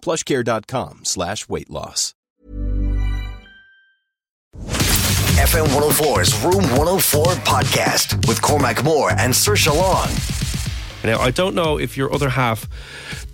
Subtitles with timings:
[0.00, 2.14] plushcare.com slash weight loss.
[5.38, 10.08] FM 104's Room 104 podcast with Cormac Moore and Sir Long.
[11.04, 12.68] Now, I don't know if your other half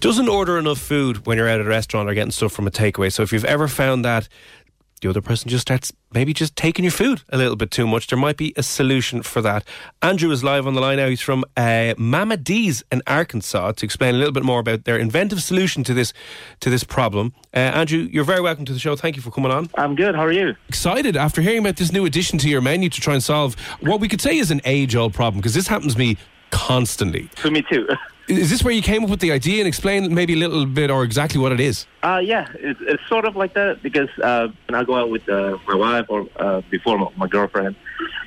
[0.00, 2.70] doesn't order enough food when you're out at a restaurant or getting stuff from a
[2.70, 3.10] takeaway.
[3.10, 4.28] So if you've ever found that
[5.04, 8.06] the other person just starts maybe just taking your food a little bit too much.
[8.06, 9.62] There might be a solution for that.
[10.00, 11.08] Andrew is live on the line now.
[11.08, 14.96] He's from uh, Mama D's in Arkansas to explain a little bit more about their
[14.96, 16.14] inventive solution to this
[16.60, 17.34] to this problem.
[17.54, 18.96] Uh, Andrew, you're very welcome to the show.
[18.96, 19.68] Thank you for coming on.
[19.74, 20.14] I'm good.
[20.14, 20.56] How are you?
[20.70, 24.00] Excited after hearing about this new addition to your menu to try and solve what
[24.00, 26.16] we could say is an age-old problem because this happens to me
[26.50, 27.28] constantly.
[27.36, 27.86] To me too.
[28.26, 30.90] Is this where you came up with the idea and explain maybe a little bit
[30.90, 31.86] or exactly what it is?
[32.02, 35.28] Uh, yeah, it's, it's sort of like that because uh, when I go out with
[35.28, 37.76] uh, my wife or uh, before my, my girlfriend,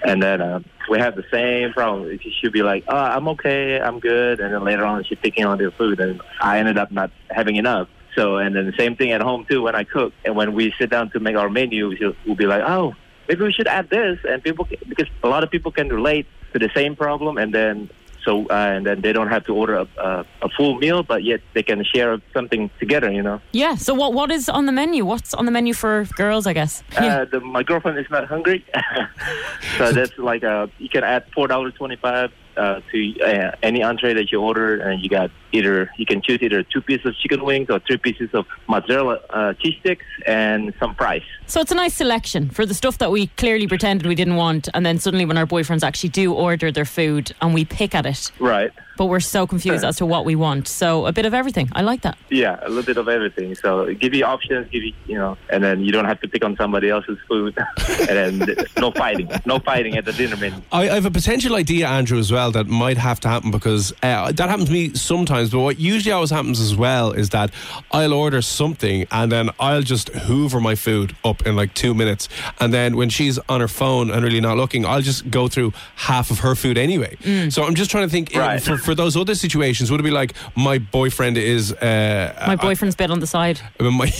[0.03, 2.17] and then uh, we have the same problem.
[2.19, 5.45] She should be like, "Oh, I'm okay, I'm good," and then later on she's picking
[5.45, 7.89] on the food, and I ended up not having enough.
[8.15, 10.73] So, and then the same thing at home too when I cook, and when we
[10.77, 12.93] sit down to make our menu, she'll, we'll be like, "Oh,
[13.27, 16.59] maybe we should add this," and people because a lot of people can relate to
[16.59, 17.89] the same problem, and then
[18.27, 21.23] so uh, and then they don't have to order a, a, a, full meal, but
[21.23, 23.09] yet they can share something together.
[23.09, 23.39] You know.
[23.53, 23.75] Yeah.
[23.75, 25.05] So what what is on the menu?
[25.05, 26.45] What's on the menu for girls?
[26.45, 26.83] I guess.
[26.97, 28.65] Uh, the, my girlfriend is not hungry,
[29.77, 33.83] so that's like uh, you can add four dollars twenty five uh, to uh, any
[33.83, 37.15] entree that you order, and you got either you can choose either two pieces of
[37.15, 41.21] chicken wings or three pieces of mozzarella uh, cheese sticks and some fries.
[41.45, 44.69] So it's a nice selection for the stuff that we clearly pretended we didn't want,
[44.73, 48.05] and then suddenly when our boyfriends actually do order their food and we pick at
[48.05, 48.71] it, right?
[48.97, 50.67] But we're so confused as to what we want.
[50.67, 51.69] So a bit of everything.
[51.73, 52.17] I like that.
[52.29, 53.55] Yeah, a little bit of everything.
[53.55, 56.43] So give you options, give you you know, and then you don't have to pick
[56.43, 57.57] on somebody else's food,
[58.09, 60.61] and then no fighting, no fighting at the dinner menu.
[60.71, 63.93] I, I have a potential idea, Andrew, as well that might have to happen because
[64.03, 65.51] uh, that happens to me sometimes.
[65.51, 67.51] But what usually always happens as well is that
[67.91, 72.29] I'll order something and then I'll just hoover my food up in like two minutes,
[72.59, 75.73] and then when she's on her phone and really not looking, I'll just go through
[75.95, 77.15] half of her food anyway.
[77.23, 77.51] Mm.
[77.51, 78.61] So I'm just trying to think right.
[78.61, 82.95] for, for those other situations, would it be like my boyfriend is uh, my boyfriend's
[82.95, 83.59] uh, bed on the side?
[83.79, 84.11] My,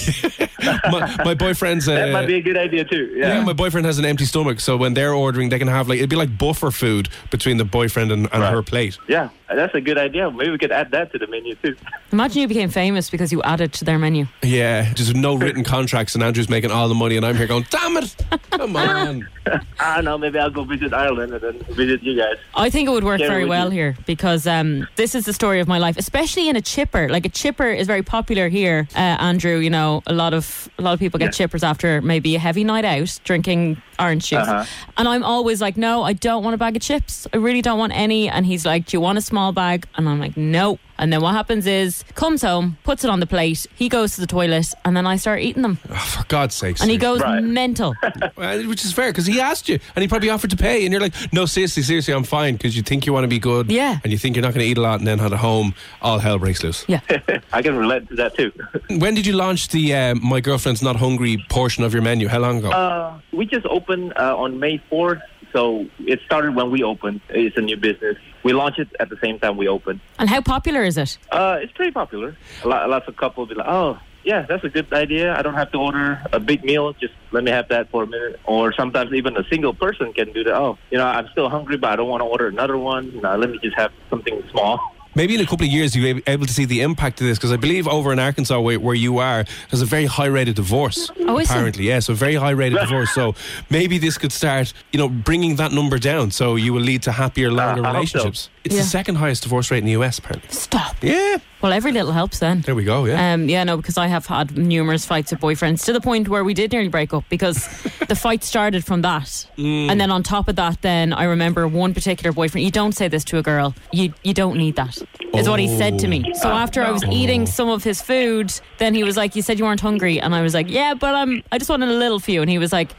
[0.92, 3.14] my, my, boyfriend's uh, that might be a good idea too.
[3.16, 3.28] Yeah.
[3.28, 3.44] yeah.
[3.44, 6.10] my boyfriend has an empty stomach, so when they're ordering, they can have like it'd
[6.10, 8.52] be like buffer food between the boyfriend and, and right.
[8.52, 8.98] her plate.
[9.08, 10.30] Yeah, that's a good idea.
[10.32, 11.76] Maybe we could add that to the menu too.
[12.12, 14.26] Imagine you became famous because you added to their menu.
[14.42, 17.66] Yeah, just no written contracts, and Andrew's making all the money, and I'm here going,
[17.70, 18.16] "Damn it,
[18.52, 19.28] come on."
[19.80, 20.18] I don't know.
[20.18, 22.38] Maybe I'll go visit Ireland and then visit you guys.
[22.56, 23.80] I think it would work very well you.
[23.80, 27.10] here because um, this is the story of my life, especially in a chipper.
[27.10, 29.58] Like a chipper is very popular here, uh, Andrew.
[29.58, 31.48] You know, a lot of a lot of people get yeah.
[31.48, 34.66] chippers after maybe a heavy night out, drinking orange juice, uh-huh.
[34.98, 37.28] and I'm always like, "No, I don't want a bag of chips.
[37.34, 40.08] I really don't want any." And he's like, "Do you want a small bag?" And
[40.08, 43.68] I'm like, "No." And then what happens is comes home, puts it on the plate,
[43.76, 45.78] he goes to the toilet, and then I start eating them.
[45.90, 46.80] Oh, for God's sake!
[46.82, 47.42] And he goes right.
[47.44, 47.94] mental.
[48.36, 51.02] Which is fair because he asked you, and he probably offered to pay, and you're
[51.02, 54.00] like, "No, seriously, seriously, I'm fine," because you think you want to be good, yeah,
[54.04, 56.20] and you think you're not going to eat a lot, and then at home, all
[56.20, 56.84] hell breaks loose.
[56.88, 57.02] Yeah,
[57.54, 58.52] I can relate to that too.
[58.98, 62.28] when did you launch the uh, "My Girlfriend's Not Hungry" portion of your menu?
[62.28, 62.72] How long ago?
[62.72, 65.22] Uh, we just opened uh, on May fourth.
[65.54, 67.22] So it started when we opened.
[67.30, 68.18] It's a new business.
[68.44, 70.02] We launched it at the same time we opened.
[70.20, 71.18] And how popular is it?
[71.32, 72.36] Uh, it's pretty popular.
[72.64, 75.36] A lot, lots of couples be like, "Oh, yeah, that's a good idea.
[75.38, 76.94] I don't have to order a big meal.
[76.94, 80.34] Just let me have that for a minute." Or sometimes even a single person can
[80.34, 80.54] do that.
[80.54, 83.22] Oh, you know, I'm still hungry, but I don't want to order another one.
[83.22, 86.24] No, let me just have something small maybe in a couple of years you'll be
[86.28, 88.96] able to see the impact of this because I believe over in Arkansas where, where,
[88.96, 91.86] you are there's a very high rate of divorce oh, apparently.
[91.86, 93.12] Yeah so very high rate of divorce.
[93.12, 93.36] So
[93.70, 97.12] maybe this could start you know bringing that number down so you will lead to
[97.12, 98.42] happier longer uh, relationships.
[98.42, 98.50] So.
[98.64, 98.82] it's yeah.
[98.82, 100.50] the second highest divorce rate in the US apparently.
[100.52, 100.96] Stop.
[101.02, 102.62] Yeah Well, every little helps then.
[102.62, 103.06] There we go.
[103.06, 103.34] Yeah.
[103.34, 106.44] Um, yeah, no, because I have had numerous fights with boyfriends to the point where
[106.44, 107.68] we did nearly break up because
[108.08, 109.48] the fight started from that.
[109.58, 109.90] Mm.
[109.90, 112.64] And then on top of that, then I remember one particular boyfriend.
[112.64, 113.74] You don't say this to a girl.
[113.92, 114.98] You you don't need that.
[115.34, 116.34] Is what he said to me.
[116.36, 119.60] So after I was eating some of his food, then he was like, "You said
[119.60, 121.44] you weren't hungry," and I was like, "Yeah, but I'm.
[121.52, 122.92] I just wanted a little few." And he was like,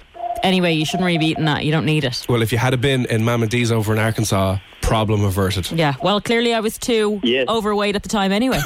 [0.42, 1.64] "Anyway, you shouldn't really be eating that.
[1.64, 4.58] You don't need it." well, if you had been in Mama D's over in Arkansas,
[4.88, 5.70] problem averted.
[5.70, 5.94] Yeah.
[6.02, 7.46] Well, clearly I was too Yes.
[7.48, 8.60] overweight at the time anyway.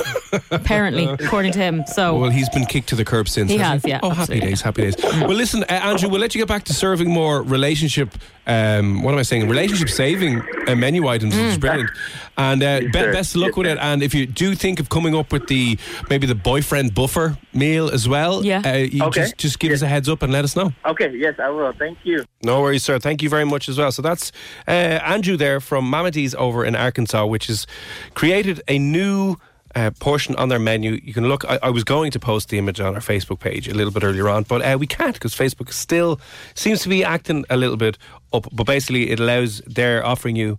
[0.51, 1.85] apparently, according to him.
[1.87, 2.17] So.
[2.19, 3.51] Well, he's been kicked to the curb since.
[3.51, 4.97] He hasn't has, yeah, Oh, happy days, happy days.
[5.03, 8.11] Well, listen, uh, Andrew, we'll let you get back to serving more relationship.
[8.47, 9.49] Um, what am I saying?
[9.49, 11.39] Relationship saving uh, menu items, Mm.
[11.43, 11.91] which is brilliant.
[12.37, 13.13] And uh, be- sir.
[13.13, 13.79] best of luck with it.
[13.79, 15.79] And if you do think of coming up with the
[16.11, 18.63] maybe the boyfriend buffer meal as well, Yeah.
[18.65, 19.21] uh, you Okay.
[19.21, 20.73] just just give us a heads up and let us know.
[20.85, 21.73] Okay, yes, I will.
[21.79, 22.25] Thank you.
[22.43, 22.99] No worries, sir.
[22.99, 23.93] Thank you very much as well.
[23.93, 24.33] So that's
[24.67, 25.89] uh, Andrew there from
[26.35, 27.67] Over in Arkansas, which has
[28.15, 29.37] created a new
[29.75, 31.01] uh, portion on their menu.
[31.03, 31.45] You can look.
[31.45, 34.05] I, I was going to post the image on our Facebook page a little bit
[34.05, 36.21] earlier on, but uh, we can't because Facebook still
[36.55, 37.99] seems to be acting a little bit
[38.33, 38.47] up.
[38.53, 40.59] But basically, it allows they're offering you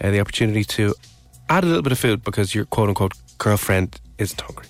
[0.00, 0.94] uh, the opportunity to
[1.48, 4.66] add a little bit of food because your quote unquote girlfriend isn't hungry.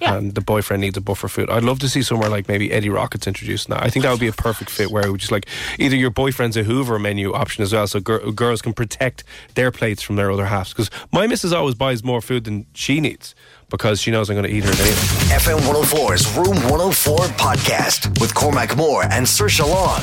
[0.00, 0.16] Yeah.
[0.16, 1.48] And the boyfriend needs a buffer food.
[1.50, 3.78] I'd love to see somewhere like maybe Eddie Rockets introduced now.
[3.80, 5.46] I think that would be a perfect fit where it would just like
[5.78, 9.70] either your boyfriend's a Hoover menu option as well, so gir- girls can protect their
[9.70, 10.70] plates from their other halves.
[10.72, 13.34] Because my missus always buys more food than she needs
[13.68, 14.96] because she knows I'm going to eat her anyway.
[15.34, 20.02] FM 104's Room 104 podcast with Cormac Moore and Sir Long.